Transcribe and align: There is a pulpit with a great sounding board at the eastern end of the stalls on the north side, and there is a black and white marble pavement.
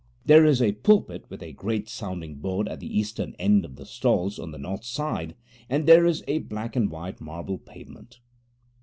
There 0.25 0.45
is 0.45 0.63
a 0.63 0.71
pulpit 0.71 1.25
with 1.29 1.43
a 1.43 1.51
great 1.53 1.87
sounding 1.87 2.37
board 2.37 2.67
at 2.67 2.79
the 2.79 2.87
eastern 2.97 3.35
end 3.37 3.63
of 3.63 3.75
the 3.75 3.85
stalls 3.85 4.39
on 4.39 4.49
the 4.49 4.57
north 4.57 4.83
side, 4.83 5.35
and 5.69 5.85
there 5.85 6.07
is 6.07 6.23
a 6.27 6.39
black 6.39 6.75
and 6.75 6.89
white 6.89 7.21
marble 7.21 7.59
pavement. 7.59 8.19